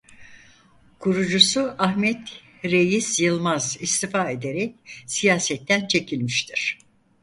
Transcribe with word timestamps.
Kurucusu 0.99 1.69
Ahmet 1.79 2.41
Reyiz 2.63 3.19
Yılmaz 3.19 3.77
istifa 3.81 4.31
ederek 4.31 4.75
siyasetten 5.07 5.87
çekilmiştir. 5.87 6.77